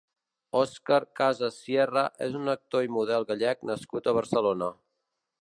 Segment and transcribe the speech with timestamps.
[0.59, 4.73] Óscar Casas Sierra és un actor i model gallec nascut a Barcelona.